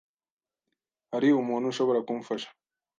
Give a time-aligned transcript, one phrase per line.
[1.11, 2.49] Hari umuntu ushobora kumfasha?